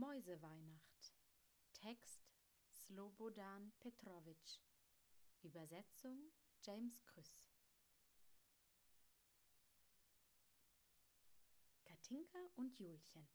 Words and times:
Mäuseweihnacht. 0.00 1.12
Text 1.74 2.22
Slobodan 2.72 3.70
Petrovic. 3.80 4.62
Übersetzung 5.42 6.32
James 6.62 7.04
Krüss. 7.04 7.44
Katinka 11.84 12.38
und 12.56 12.78
Julchen. 12.78 13.28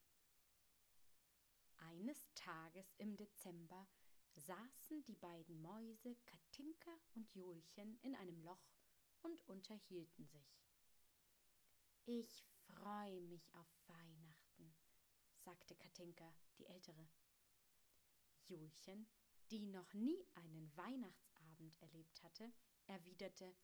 Eines 1.77 2.33
Tages 2.33 2.95
im 2.97 3.15
Dezember 3.15 3.87
saßen 4.33 5.03
die 5.03 5.17
beiden 5.17 5.61
Mäuse 5.61 6.15
Katinka 6.25 6.99
und 7.13 7.31
Julchen 7.35 7.99
in 8.01 8.15
einem 8.15 8.41
Loch 8.41 8.73
und 9.21 9.47
unterhielten 9.47 10.25
sich. 10.25 10.65
Ich 12.05 12.43
freue 12.57 13.21
mich 13.21 13.53
auf 13.53 13.67
Weihnachten, 13.85 14.14
sagte 15.45 15.75
Katinka, 15.75 16.33
die 16.57 16.65
ältere. 16.65 17.07
Julchen, 18.47 19.07
die 19.51 19.67
noch 19.67 19.93
nie 19.93 20.27
einen 20.33 20.75
Weihnachtsabend 20.75 21.79
erlebt 21.81 22.23
hatte, 22.23 22.51
erwiderte 22.87 23.55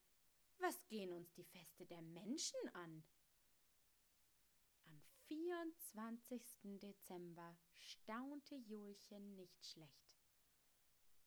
Was 0.59 0.88
gehen 0.88 1.12
uns 1.12 1.34
die 1.34 1.44
Feste 1.44 1.88
der 1.88 2.02
Menschen 2.03 2.70
an? 2.73 3.03
Am 4.86 5.02
24. 5.27 6.80
Dezember 6.80 7.58
staunte 7.73 8.55
Julchen 8.55 9.36
nicht 9.36 9.66
schlecht. 9.66 10.11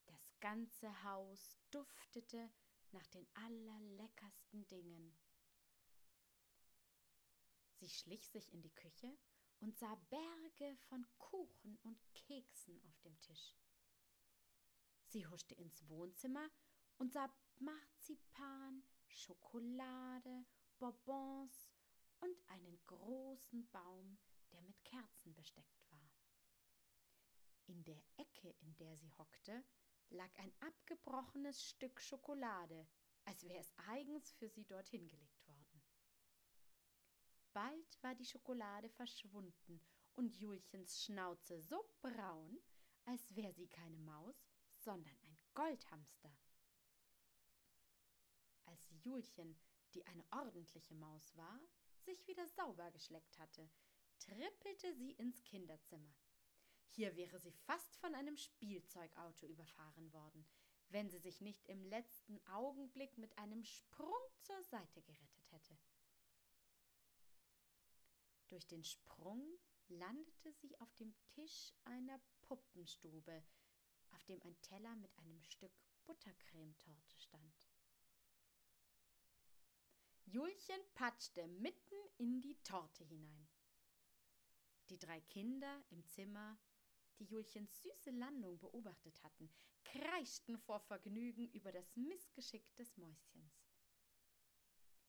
Das 0.06 0.38
ganze 0.38 1.02
Haus 1.02 1.58
duftete 1.70 2.48
nach 2.92 3.06
den 3.08 3.26
allerleckersten 3.34 4.66
Dingen. 4.68 5.18
Sie 7.72 7.88
schlich 7.88 8.28
sich 8.28 8.52
in 8.52 8.62
die 8.62 8.74
Küche 8.74 9.18
und 9.64 9.78
sah 9.78 9.94
Berge 10.10 10.76
von 10.90 11.06
Kuchen 11.16 11.78
und 11.84 11.98
Keksen 12.12 12.78
auf 12.86 13.00
dem 13.00 13.18
Tisch. 13.20 13.56
Sie 15.06 15.26
huschte 15.26 15.54
ins 15.54 15.88
Wohnzimmer 15.88 16.50
und 16.98 17.14
sah 17.14 17.32
Marzipan, 17.60 18.82
Schokolade, 19.06 20.44
Bonbons 20.78 21.70
und 22.20 22.36
einen 22.48 22.78
großen 22.84 23.66
Baum, 23.70 24.18
der 24.52 24.60
mit 24.60 24.84
Kerzen 24.84 25.34
besteckt 25.34 25.90
war. 25.90 26.12
In 27.66 27.82
der 27.84 28.02
Ecke, 28.18 28.54
in 28.60 28.76
der 28.76 28.98
sie 28.98 29.12
hockte, 29.16 29.64
lag 30.10 30.30
ein 30.36 30.52
abgebrochenes 30.60 31.64
Stück 31.64 32.02
Schokolade, 32.02 32.86
als 33.24 33.42
wäre 33.44 33.60
es 33.60 33.72
eigens 33.88 34.30
für 34.32 34.50
sie 34.50 34.66
dorthin 34.66 35.08
gelegt. 35.08 35.43
Bald 37.54 38.02
war 38.02 38.16
die 38.16 38.24
Schokolade 38.24 38.88
verschwunden 38.88 39.80
und 40.16 40.34
Julchens 40.34 41.04
Schnauze 41.04 41.60
so 41.60 41.88
braun, 42.00 42.58
als 43.04 43.32
wäre 43.36 43.52
sie 43.52 43.68
keine 43.68 43.98
Maus, 43.98 44.34
sondern 44.74 45.16
ein 45.22 45.38
Goldhamster. 45.54 46.36
Als 48.64 48.90
Julchen, 49.04 49.56
die 49.94 50.04
eine 50.04 50.24
ordentliche 50.32 50.94
Maus 50.94 51.36
war, 51.36 51.60
sich 52.00 52.26
wieder 52.26 52.48
sauber 52.48 52.90
geschleckt 52.90 53.38
hatte, 53.38 53.70
trippelte 54.18 54.92
sie 54.92 55.12
ins 55.12 55.44
Kinderzimmer. 55.44 56.12
Hier 56.88 57.14
wäre 57.14 57.38
sie 57.38 57.52
fast 57.52 57.96
von 57.98 58.16
einem 58.16 58.36
Spielzeugauto 58.36 59.46
überfahren 59.46 60.12
worden, 60.12 60.44
wenn 60.88 61.08
sie 61.08 61.18
sich 61.18 61.40
nicht 61.40 61.68
im 61.68 61.84
letzten 61.84 62.44
Augenblick 62.48 63.16
mit 63.16 63.38
einem 63.38 63.62
Sprung 63.62 64.12
zur 64.40 64.60
Seite 64.64 65.02
gerettet 65.02 65.52
hätte. 65.52 65.78
Durch 68.54 68.68
den 68.68 68.84
Sprung 68.84 69.58
landete 69.88 70.52
sie 70.52 70.78
auf 70.78 70.94
dem 70.94 71.12
Tisch 71.34 71.74
einer 71.82 72.20
Puppenstube, 72.42 73.42
auf 74.10 74.22
dem 74.26 74.40
ein 74.42 74.56
Teller 74.62 74.94
mit 74.94 75.18
einem 75.18 75.42
Stück 75.42 75.72
Buttercremetorte 76.04 77.18
stand. 77.18 77.68
Julchen 80.26 80.80
patschte 80.94 81.48
mitten 81.48 81.96
in 82.18 82.42
die 82.42 82.54
Torte 82.62 83.02
hinein. 83.02 83.48
Die 84.88 85.00
drei 85.00 85.20
Kinder 85.22 85.82
im 85.90 86.06
Zimmer, 86.06 86.56
die 87.18 87.24
Julchens 87.24 87.82
süße 87.82 88.12
Landung 88.12 88.60
beobachtet 88.60 89.20
hatten, 89.24 89.52
kreischten 89.82 90.58
vor 90.58 90.78
Vergnügen 90.78 91.50
über 91.50 91.72
das 91.72 91.96
Missgeschick 91.96 92.72
des 92.76 92.96
Mäuschens. 92.98 93.63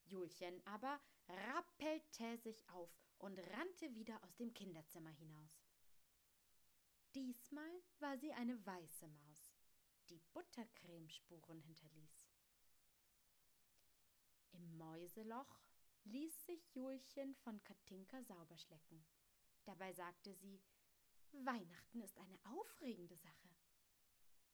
Julchen 0.05 0.65
aber 0.65 0.99
rappelte 1.27 2.37
sich 2.37 2.67
auf 2.69 2.89
und 3.17 3.39
rannte 3.39 3.93
wieder 3.95 4.23
aus 4.23 4.35
dem 4.35 4.53
Kinderzimmer 4.53 5.11
hinaus. 5.11 5.65
Diesmal 7.13 7.81
war 7.99 8.17
sie 8.17 8.33
eine 8.33 8.63
weiße 8.65 9.07
Maus, 9.07 9.53
die 10.09 10.19
Buttercremespuren 10.33 11.61
hinterließ. 11.61 12.27
Im 14.51 14.77
Mäuseloch 14.77 15.59
ließ 16.03 16.45
sich 16.45 16.75
Julchen 16.75 17.35
von 17.35 17.63
Katinka 17.63 18.21
sauber 18.23 18.57
schlecken. 18.57 19.05
Dabei 19.63 19.93
sagte 19.93 20.33
sie, 20.33 20.61
Weihnachten 21.31 22.01
ist 22.01 22.17
eine 22.17 22.39
aufregende 22.45 23.17
Sache. 23.17 23.49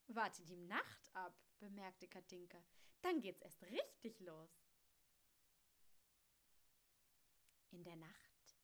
Warte 0.08 0.44
die 0.46 0.58
Nacht 0.58 1.14
ab, 1.14 1.36
bemerkte 1.60 2.08
Katinka, 2.08 2.64
dann 3.02 3.22
geht's 3.22 3.42
erst 3.42 3.64
richtig 3.64 4.20
los. 4.20 4.50
In 7.72 7.84
der 7.86 7.96
Nacht, 7.96 8.58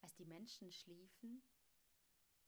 als 0.00 0.14
die 0.16 0.24
Menschen 0.24 0.72
schliefen, 0.72 1.44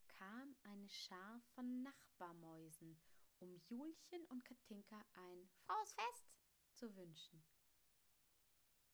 kam 0.09 0.57
eine 0.65 0.89
Schar 0.89 1.41
von 1.55 1.83
Nachbarmäusen, 1.83 3.01
um 3.39 3.55
Julchen 3.69 4.25
und 4.27 4.45
Katinka 4.45 5.05
ein 5.15 5.49
Frohes 5.49 5.93
Fest 5.93 6.27
zu 6.75 6.97
wünschen. 6.97 7.45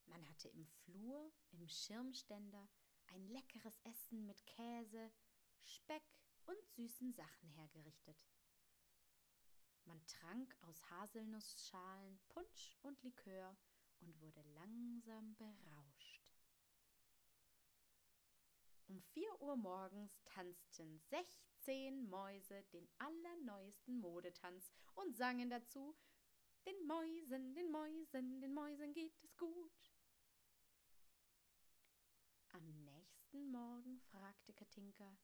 Man 0.05 0.29
hatte 0.29 0.49
im 0.49 0.67
Flur, 0.67 1.33
im 1.53 1.67
Schirmständer, 1.67 2.69
ein 3.07 3.27
leckeres 3.29 3.79
Essen 3.85 4.27
mit 4.27 4.45
Käse, 4.45 5.11
Speck 5.61 6.05
und 6.45 6.63
süßen 6.77 7.15
Sachen 7.15 7.49
hergerichtet. 7.49 8.19
Man 9.87 10.07
trank 10.07 10.55
aus 10.63 10.83
Haselnussschalen 10.91 12.21
Punsch 12.29 12.77
und 12.83 13.03
Likör 13.03 13.57
und 14.01 14.21
wurde 14.21 14.43
langsam 14.55 15.35
berauscht. 15.37 16.24
Um 18.87 19.01
vier 19.01 19.41
Uhr 19.41 19.57
morgens 19.57 20.23
tanzten 20.25 20.99
sechzehn 20.99 22.09
Mäuse 22.09 22.63
den 22.73 22.87
allerneuesten 22.99 23.99
Modetanz 23.99 24.73
und 24.95 25.17
sangen 25.17 25.49
dazu 25.49 25.97
Den 26.67 26.87
Mäusen, 26.87 27.55
den 27.55 27.71
Mäusen, 27.71 28.41
den 28.41 28.53
Mäusen 28.53 28.93
geht 28.93 29.15
es 29.23 29.37
gut. 29.37 29.93
Am 32.53 32.85
nächsten 32.85 33.51
Morgen 33.51 34.01
fragte 34.11 34.53
Katinka 34.53 35.17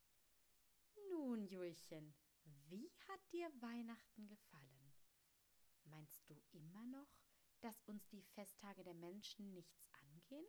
Nun, 1.11 1.47
Julchen, 1.47 2.15
wie 2.69 2.91
hat 3.09 3.21
dir 3.33 3.51
Weihnachten 3.61 4.27
gefallen? 4.27 4.95
Meinst 5.85 6.29
du 6.29 6.41
immer 6.53 6.87
noch, 6.87 7.09
dass 7.61 7.83
uns 7.85 8.09
die 8.09 8.23
Festtage 8.23 8.85
der 8.85 8.95
Menschen 8.95 9.53
nichts 9.53 9.87
angehen? 9.93 10.47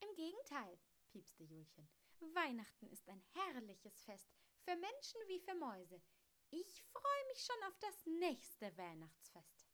Im 0.00 0.14
Gegenteil, 0.14 0.78
piepste 1.16 1.44
Julchen. 1.44 1.88
Weihnachten 2.34 2.88
ist 2.88 3.08
ein 3.08 3.22
herrliches 3.32 4.02
Fest, 4.02 4.28
für 4.64 4.76
Menschen 4.76 5.20
wie 5.28 5.40
für 5.40 5.54
Mäuse. 5.54 6.02
Ich 6.50 6.82
freue 6.92 7.26
mich 7.28 7.42
schon 7.42 7.68
auf 7.68 7.78
das 7.78 8.04
nächste 8.04 8.76
Weihnachtsfest. 8.76 9.65